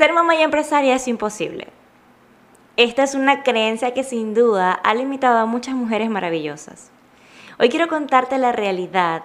[0.00, 1.68] Ser mamá y empresaria es imposible.
[2.78, 6.90] Esta es una creencia que sin duda ha limitado a muchas mujeres maravillosas.
[7.58, 9.24] Hoy quiero contarte la realidad,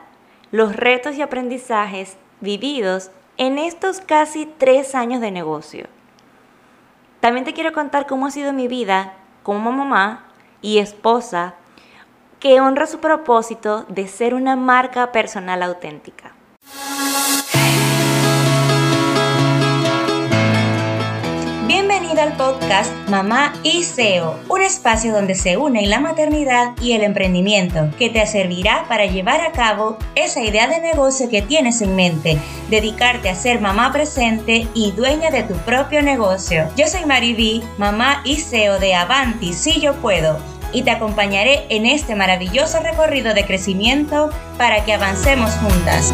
[0.51, 5.87] los retos y aprendizajes vividos en estos casi tres años de negocio.
[7.21, 9.13] También te quiero contar cómo ha sido mi vida
[9.43, 10.25] como mamá
[10.61, 11.53] y esposa
[12.41, 16.33] que honra su propósito de ser una marca personal auténtica.
[22.19, 27.89] Al podcast Mamá y SEO, un espacio donde se unen la maternidad y el emprendimiento,
[27.97, 32.37] que te servirá para llevar a cabo esa idea de negocio que tienes en mente,
[32.69, 36.69] dedicarte a ser mamá presente y dueña de tu propio negocio.
[36.77, 40.39] Yo soy Mariví, mamá y SEO de Avanti, si yo puedo
[40.71, 46.13] y te acompañaré en este maravilloso recorrido de crecimiento para que avancemos juntas.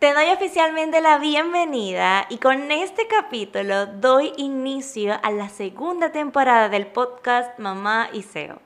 [0.00, 6.70] Te doy oficialmente la bienvenida y con este capítulo doy inicio a la segunda temporada
[6.70, 8.62] del podcast Mamá y SEO.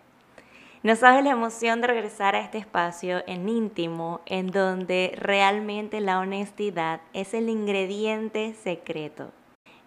[0.84, 6.20] No sabes la emoción de regresar a este espacio en íntimo, en donde realmente la
[6.20, 9.32] honestidad es el ingrediente secreto.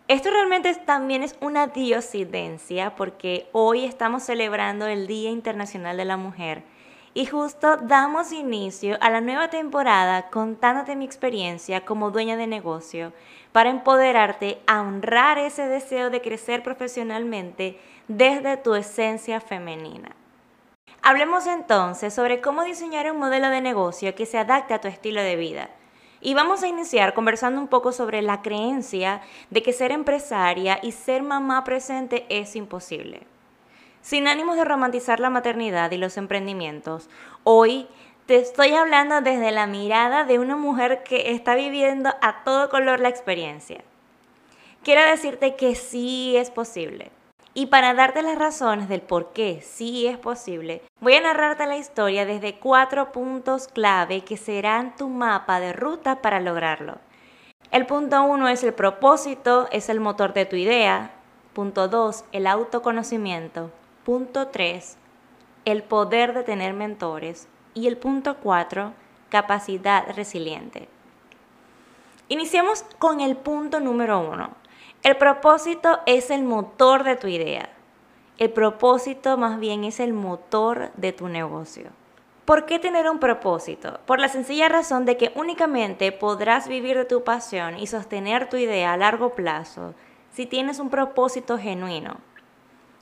[0.09, 6.17] Esto realmente también es una diosidencia porque hoy estamos celebrando el Día Internacional de la
[6.17, 6.63] Mujer
[7.17, 13.11] y justo damos inicio a la nueva temporada contándote mi experiencia como dueña de negocio
[13.51, 20.11] para empoderarte a honrar ese deseo de crecer profesionalmente desde tu esencia femenina.
[21.01, 25.19] Hablemos entonces sobre cómo diseñar un modelo de negocio que se adapte a tu estilo
[25.19, 25.71] de vida
[26.21, 30.91] y vamos a iniciar conversando un poco sobre la creencia de que ser empresaria y
[30.91, 33.25] ser mamá presente es imposible.
[34.07, 37.09] Sin ánimos de romantizar la maternidad y los emprendimientos,
[37.43, 37.89] hoy
[38.25, 43.01] te estoy hablando desde la mirada de una mujer que está viviendo a todo color
[43.01, 43.83] la experiencia.
[44.81, 47.11] Quiero decirte que sí es posible.
[47.53, 51.75] Y para darte las razones del por qué sí es posible, voy a narrarte la
[51.75, 56.97] historia desde cuatro puntos clave que serán tu mapa de ruta para lograrlo.
[57.71, 61.11] El punto uno es el propósito, es el motor de tu idea.
[61.51, 63.69] Punto dos, el autoconocimiento.
[64.07, 64.95] Punto tres,
[65.65, 67.49] el poder de tener mentores.
[67.73, 68.93] Y el punto cuatro,
[69.27, 70.87] capacidad resiliente.
[72.29, 74.51] Iniciemos con el punto número uno,
[75.03, 77.67] el propósito es el motor de tu idea.
[78.37, 81.89] El propósito más bien es el motor de tu negocio.
[82.45, 83.99] ¿Por qué tener un propósito?
[84.05, 88.55] Por la sencilla razón de que únicamente podrás vivir de tu pasión y sostener tu
[88.55, 89.95] idea a largo plazo
[90.31, 92.21] si tienes un propósito genuino.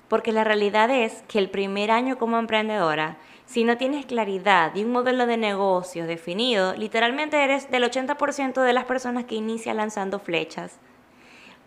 [0.08, 4.84] Porque la realidad es que el primer año como emprendedora, si no tienes claridad y
[4.84, 10.20] un modelo de negocio definido, literalmente eres del 80% de las personas que inicia lanzando
[10.20, 10.80] flechas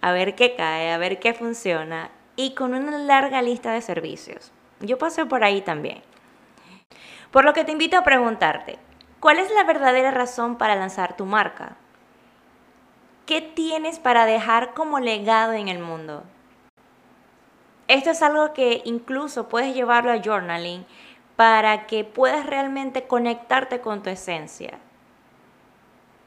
[0.00, 4.53] a ver qué cae, a ver qué funciona y con una larga lista de servicios.
[4.81, 6.03] Yo pasé por ahí también.
[7.31, 8.78] Por lo que te invito a preguntarte,
[9.20, 11.76] ¿cuál es la verdadera razón para lanzar tu marca?
[13.26, 16.25] ¿Qué tienes para dejar como legado en el mundo?
[17.88, 20.84] Esto es algo que incluso puedes llevarlo a journaling
[21.37, 24.78] para que puedas realmente conectarte con tu esencia.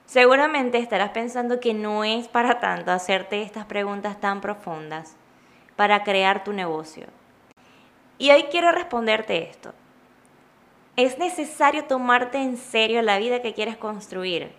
[0.08, 5.16] Seguramente estarás pensando que no es para tanto hacerte estas preguntas tan profundas
[5.76, 7.06] para crear tu negocio.
[8.18, 9.74] Y hoy quiero responderte esto.
[10.96, 14.52] Es necesario tomarte en serio la vida que quieres construir.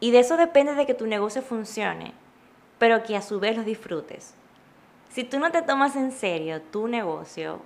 [0.00, 2.12] Y de eso depende de que tu negocio funcione,
[2.78, 4.34] pero que a su vez lo disfrutes.
[5.10, 7.60] Si tú no te tomas en serio tu negocio,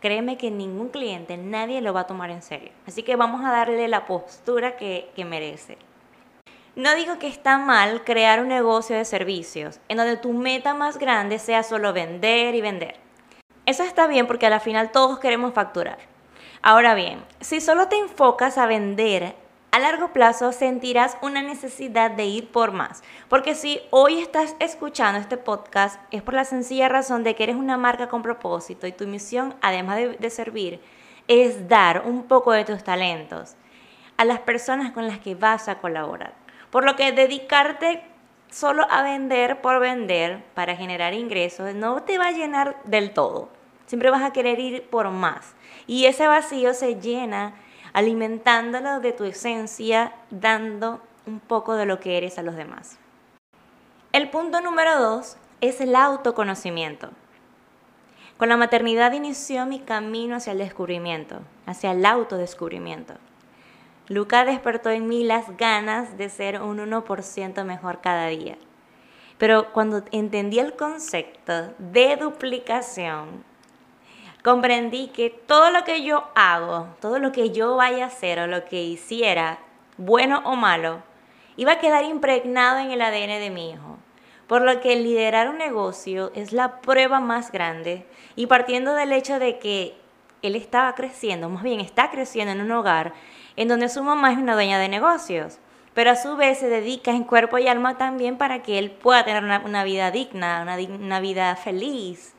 [0.00, 2.72] créeme que ningún cliente, nadie lo va a tomar en serio.
[2.86, 5.78] Así que vamos a darle la postura que, que merece.
[6.76, 10.98] No digo que está mal crear un negocio de servicios, en donde tu meta más
[10.98, 12.96] grande sea solo vender y vender.
[13.64, 15.98] Eso está bien porque a la final todos queremos facturar.
[16.60, 19.34] Ahora bien, si solo te enfocas a vender,
[19.70, 23.02] a largo plazo sentirás una necesidad de ir por más.
[23.28, 27.56] Porque si hoy estás escuchando este podcast es por la sencilla razón de que eres
[27.56, 30.80] una marca con propósito y tu misión, además de, servir,
[31.28, 33.54] es dar un poco de tus talentos
[34.16, 36.34] a las personas con las que vas a colaborar.
[36.70, 38.02] Por lo que dedicarte
[38.50, 43.48] solo a vender por vender para generar ingresos no te va a llenar del todo.
[43.86, 45.54] Siempre vas a querer ir por más.
[45.86, 47.54] Y ese vacío se llena
[47.92, 52.98] alimentándolo de tu esencia, dando un poco de lo que eres a los demás.
[54.12, 57.10] El punto número dos es el autoconocimiento.
[58.36, 63.14] Con la maternidad inició mi camino hacia el descubrimiento, hacia el autodescubrimiento.
[64.08, 68.56] Luca despertó en mí las ganas de ser un 1% mejor cada día.
[69.38, 73.44] Pero cuando entendí el concepto de duplicación,
[74.42, 78.46] comprendí que todo lo que yo hago, todo lo que yo vaya a hacer o
[78.46, 79.58] lo que hiciera,
[79.96, 81.02] bueno o malo,
[81.56, 83.98] iba a quedar impregnado en el ADN de mi hijo.
[84.46, 89.38] Por lo que liderar un negocio es la prueba más grande y partiendo del hecho
[89.38, 89.94] de que
[90.42, 93.12] él estaba creciendo, más bien está creciendo en un hogar
[93.56, 95.58] en donde su mamá es una dueña de negocios,
[95.94, 99.24] pero a su vez se dedica en cuerpo y alma también para que él pueda
[99.24, 102.34] tener una, vida digna, una, una vida feliz.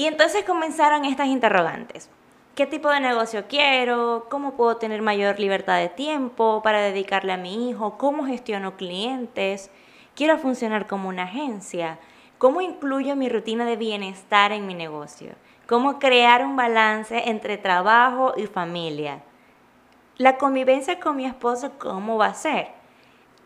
[0.00, 2.08] Y entonces comenzaron estas interrogantes.
[2.54, 4.28] ¿Qué tipo de negocio quiero?
[4.30, 7.98] ¿Cómo puedo tener mayor libertad de tiempo para dedicarle a mi hijo?
[7.98, 9.70] ¿Cómo gestiono clientes?
[10.14, 11.98] ¿Quiero funcionar como una agencia?
[12.38, 15.32] ¿Cómo incluyo mi rutina de bienestar en mi negocio?
[15.68, 19.20] ¿Cómo crear un balance entre trabajo y familia?
[20.16, 22.68] La convivencia con mi esposo, ¿cómo va a ser?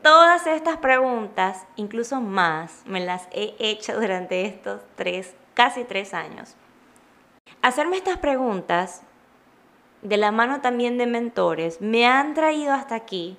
[0.04, 6.56] Todas estas preguntas, incluso más, me las he hecho durante estos tres, casi tres años.
[7.62, 9.02] Hacerme estas preguntas,
[10.02, 13.38] de la mano también de mentores, me han traído hasta aquí,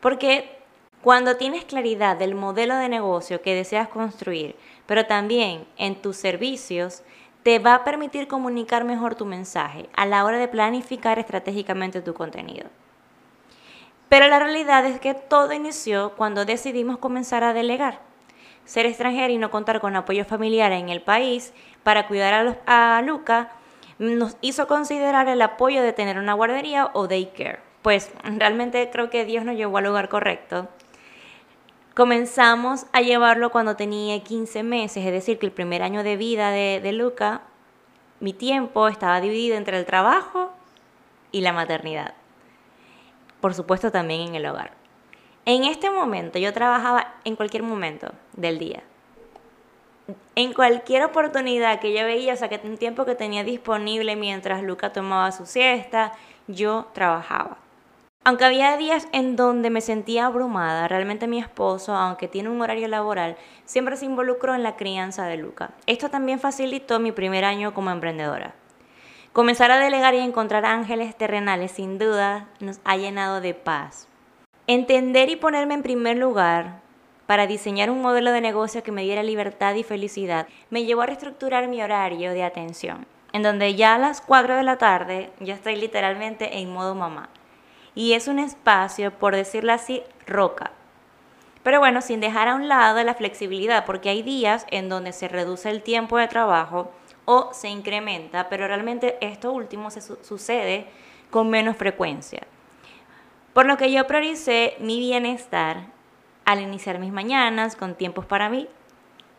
[0.00, 0.58] porque
[1.02, 4.56] cuando tienes claridad del modelo de negocio que deseas construir,
[4.86, 7.02] pero también en tus servicios,
[7.42, 12.14] te va a permitir comunicar mejor tu mensaje a la hora de planificar estratégicamente tu
[12.14, 12.68] contenido.
[14.08, 18.00] Pero la realidad es que todo inició cuando decidimos comenzar a delegar.
[18.64, 21.52] Ser extranjera y no contar con apoyo familiar en el país
[21.82, 23.52] para cuidar a, Luca
[23.98, 27.60] nos hizo considerar el apoyo de tener una guardería o daycare.
[27.82, 30.68] Pues realmente creo que Dios nos llevó al lugar correcto.
[31.94, 36.50] Comenzamos a llevarlo cuando tenía 15 meses, es decir, que el primer año de vida
[36.50, 37.42] de Luca,
[38.18, 40.52] mi tiempo estaba dividido entre el trabajo
[41.30, 42.14] y la maternidad.
[43.40, 44.83] Por supuesto también en el hogar.
[45.46, 48.82] En este momento yo trabajaba en cualquier momento del día
[50.36, 54.62] en cualquier oportunidad que yo veía, o sea, que un tiempo que tenía disponible mientras
[54.62, 56.12] Luca tomaba su siesta,
[56.46, 57.58] yo trabajaba.
[58.24, 62.88] Aunque había días en donde me sentía abrumada, realmente mi esposo, aunque tiene un horario
[62.88, 63.36] laboral,
[63.66, 65.72] siempre se involucró en la crianza de Luca.
[65.86, 68.54] Esto también facilitó mi primer año como emprendedora.
[69.34, 74.08] Comenzar a delegar y encontrar ángeles terrenales sin duda nos ha llenado de paz.
[74.66, 76.80] Entender y ponerme en primer lugar
[77.26, 81.06] para diseñar un modelo de negocio que me diera libertad y felicidad, me llevó a
[81.06, 85.52] reestructurar mi horario de atención, en donde ya a las 4 de la tarde yo
[85.52, 87.28] estoy literalmente en modo mamá.
[87.94, 90.70] Y es un espacio, por decirlo así, roca.
[91.62, 95.28] Pero bueno, sin dejar a un lado la flexibilidad, porque hay días en donde se
[95.28, 96.90] reduce el tiempo de trabajo
[97.26, 100.86] o se incrementa, pero realmente esto último se sucede
[101.30, 102.46] con menos frecuencia.
[103.54, 105.86] Por lo que yo prioricé mi bienestar
[106.44, 108.66] al iniciar mis mañanas con tiempos para mí.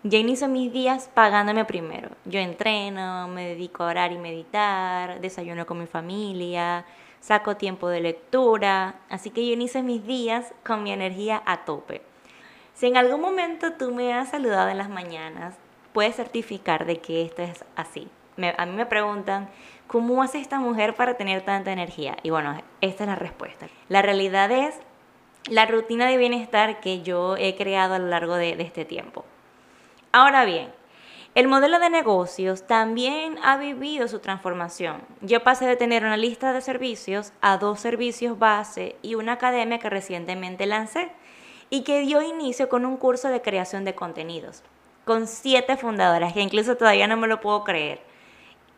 [0.03, 2.11] Yo inicio mis días pagándome primero.
[2.23, 6.85] Yo entreno, me dedico a orar y meditar, desayuno con mi familia,
[7.19, 12.01] saco tiempo de lectura, así que yo inicio mis días con mi energía a tope.
[12.73, 15.55] Si en algún momento tú me has saludado en las mañanas,
[15.91, 18.07] puedes certificar de que esto es así.
[18.57, 19.49] A mí me preguntan,
[19.87, 22.17] ¿cómo hace esta mujer para tener tanta energía?
[22.23, 23.67] Y bueno, esta es la respuesta.
[23.89, 24.79] La realidad es
[25.49, 29.25] la rutina de bienestar que yo he creado a lo largo de, este tiempo.
[30.11, 30.71] Ahora bien,
[31.35, 35.01] el modelo de negocios también ha vivido su transformación.
[35.21, 39.79] Yo pasé de tener una lista de servicios a dos servicios base y una academia
[39.79, 41.11] que recientemente lancé
[41.69, 44.63] y que dio inicio con un curso de creación de contenidos,
[45.03, 48.01] con siete fundadoras, que incluso todavía no me lo puedo creer.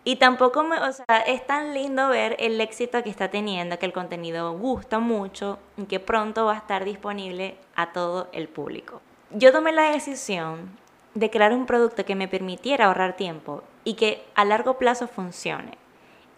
[0.07, 3.85] Y tampoco me, o sea, es tan lindo ver el éxito que está teniendo, que
[3.85, 9.01] el contenido gusta mucho y que pronto va a estar disponible a todo el público.
[9.31, 10.69] Yo tomé la decisión
[11.13, 15.77] de crear un producto que me permitiera ahorrar tiempo y que a largo plazo funcione,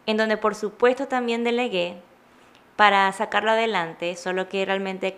[0.07, 2.01] en donde por supuesto también delegué
[2.75, 5.15] para sacarlo adelante, solo que realmente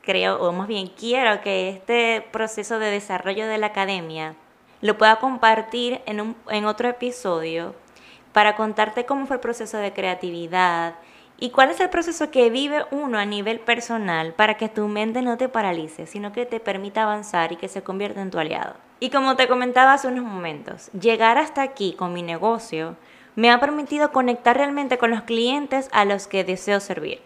[0.00, 4.36] creo, o más bien quiero que este proceso de desarrollo de la academia
[4.80, 7.74] lo pueda compartir en, un, en otro episodio
[8.32, 10.94] para contarte cómo fue el proceso de creatividad
[11.38, 15.22] y cuál es el proceso que vive uno a nivel personal para que tu mente
[15.22, 18.74] no te paralice, sino que te permita avanzar y que se convierta en tu aliado.
[19.00, 22.96] Y como te comentaba hace unos momentos, llegar hasta aquí con mi negocio
[23.36, 27.22] me ha permitido conectar realmente con los clientes a los que deseo servir.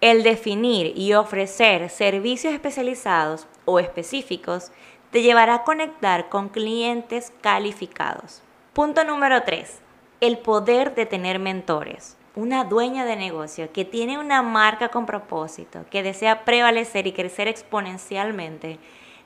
[0.00, 4.70] El definir y ofrecer servicios especializados o específicos
[5.10, 8.42] te llevará a conectar con clientes calificados.
[8.72, 9.87] Punto número 3
[10.20, 12.16] el poder de tener mentores.
[12.34, 17.48] una dueña de negocio que tiene una marca con propósito, que desea prevalecer y crecer
[17.48, 18.78] exponencialmente,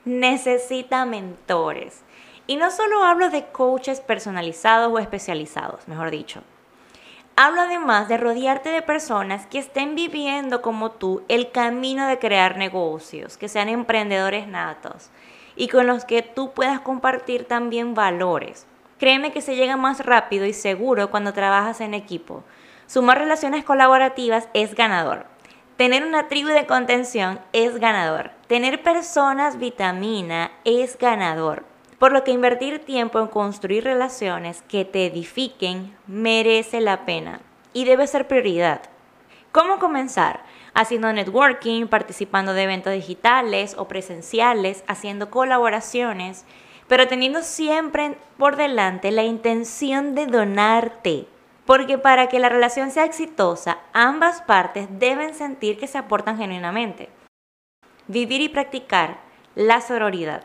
[0.03, 2.01] necesita mentores.
[2.47, 6.41] Y no solo hablo de coaches personalizados o especializados, mejor dicho.
[7.35, 12.57] Hablo además de rodearte de personas que estén viviendo como tú el camino de crear
[12.57, 15.09] negocios, que sean emprendedores natos
[15.55, 18.65] y con los que tú puedas compartir también valores.
[19.03, 22.45] Créeme que se llega más rápido y seguro cuando trabajas en equipo.
[22.87, 25.25] Sumar relaciones colaborativas es ganador.
[25.75, 28.31] Tener una tribu de contención es ganador.
[28.47, 31.65] Tener personas vitamina es ganador.
[31.99, 37.41] Por lo que invertir tiempo en construir relaciones que te edifiquen merece la pena
[37.73, 38.83] y debe ser prioridad.
[39.51, 40.45] ¿Cómo comenzar?
[40.73, 46.45] Haciendo networking, participando de eventos digitales o presenciales, haciendo colaboraciones,
[46.87, 51.27] pero teniendo siempre por delante la intención de donarte.
[51.65, 57.09] Porque para que la relación sea exitosa, ambas partes deben sentir que se aportan genuinamente.
[58.07, 59.21] Vivir y practicar
[59.55, 60.43] la sororidad.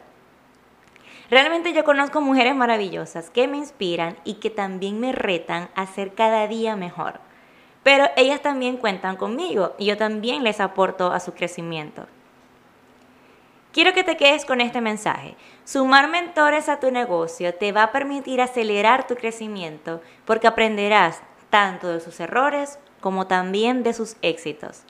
[1.30, 6.14] Realmente yo conozco mujeres maravillosas que me inspiran y que también me retan a ser
[6.14, 7.20] cada día mejor.
[7.82, 12.06] Pero ellas también cuentan conmigo y yo también les aporto a su crecimiento.
[13.72, 15.36] Quiero que te quedes con este mensaje.
[15.64, 21.20] Sumar mentores a tu negocio te va a permitir acelerar tu crecimiento porque aprenderás
[21.50, 24.82] tanto de sus errores como también de sus éxitos.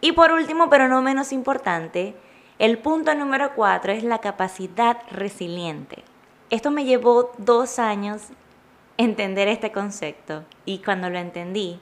[0.00, 2.14] Y por último, pero no menos importante,
[2.58, 6.02] el punto número cuatro es la capacidad resiliente.
[6.50, 8.22] Esto me llevó dos años
[8.96, 11.80] entender este concepto y cuando lo entendí,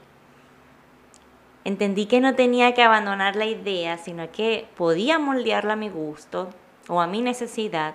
[1.65, 6.51] entendí que no tenía que abandonar la idea, sino que podía moldearla a mi gusto
[6.89, 7.95] o a mi necesidad.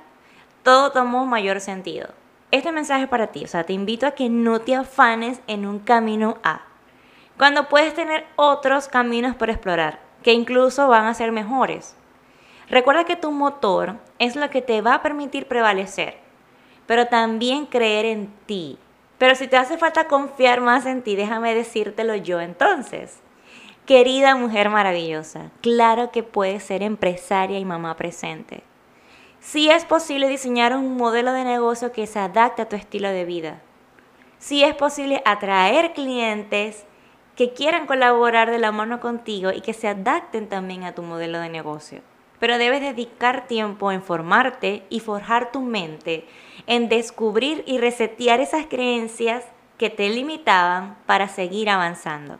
[0.63, 2.09] Todo tomó mayor sentido.
[2.51, 5.65] Este mensaje es para ti, o sea, te invito a que no te afanes en
[5.65, 6.61] un camino A,
[7.37, 11.95] cuando puedes tener otros caminos por explorar, que incluso van a ser mejores.
[12.69, 16.17] Recuerda que tu motor es lo que te va a permitir prevalecer,
[16.85, 18.79] pero también creer en ti.
[19.17, 23.19] Pero si te hace falta confiar más en ti, déjame decírtelo yo entonces.
[23.87, 28.61] Querida mujer maravillosa, claro que puedes ser empresaria y mamá presente.
[29.39, 33.23] Sí es posible diseñar un modelo de negocio que se adapte a tu estilo de
[33.23, 33.61] vida.
[34.39, 36.85] Sí es posible atraer clientes
[37.37, 41.39] que quieran colaborar de la mano contigo y que se adapten también a tu modelo
[41.39, 42.01] de negocio
[42.39, 46.27] pero debes dedicar tiempo en formarte y forjar tu mente,
[46.67, 49.43] en descubrir y resetear esas creencias
[49.77, 52.37] que te limitaban para seguir avanzando.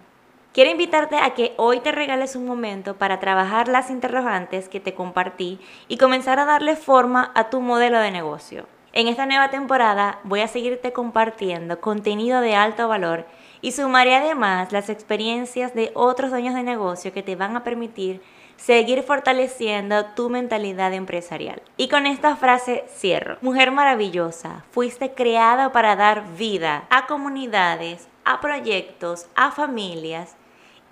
[0.58, 4.96] Quiero invitarte a que hoy te regales un momento para trabajar las interrogantes que te
[4.96, 8.66] compartí y comenzar a darle forma a tu modelo de negocio.
[8.92, 13.28] En esta nueva temporada voy a seguirte compartiendo contenido de alto valor
[13.62, 18.24] y sumaré además las experiencias de otros dueños de negocio que te van a permitir
[18.56, 21.62] seguir fortaleciendo tu mentalidad empresarial.
[21.78, 23.38] Y con esta frase cierro.
[23.42, 30.36] Mujer maravillosa, fuiste creada para dar vida a comunidades, a proyectos, a familias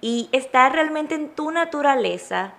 [0.06, 2.54] y está realmente en tu naturaleza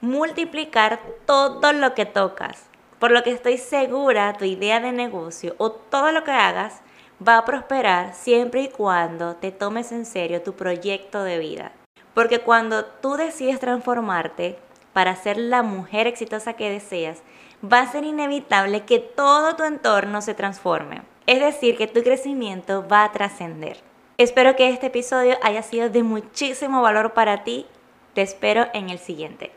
[0.00, 2.64] multiplicar todo lo que tocas.
[2.98, 6.80] Por lo que estoy segura, tu idea de negocio o todo lo que hagas
[7.26, 11.70] va a prosperar siempre y cuando te tomes en serio tu proyecto de vida.
[12.12, 14.58] Porque cuando tú decides transformarte
[14.92, 17.22] para ser la mujer exitosa que deseas,
[17.62, 21.02] va a ser inevitable que todo tu entorno se transforme.
[21.28, 23.93] Es decir, que tu crecimiento va a trascender.
[24.16, 27.66] Espero que este episodio haya sido de muchísimo valor para ti.
[28.14, 29.50] Te espero en el siguiente.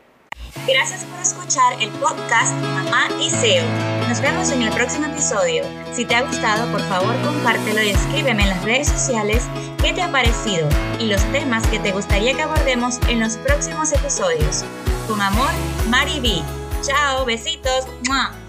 [0.66, 3.64] Gracias por escuchar el podcast Mamá y SEO.
[4.08, 5.62] Nos vemos en el próximo episodio.
[5.92, 9.46] Si te ha gustado, por favor compártelo y escríbeme en las redes sociales
[9.80, 13.92] qué te ha parecido y los temas que te gustaría que abordemos en los próximos
[13.92, 14.64] episodios.
[15.06, 15.50] Con amor,
[15.88, 16.42] Mari B.
[16.82, 17.86] Chao, besitos.
[18.08, 18.47] ¡Mua!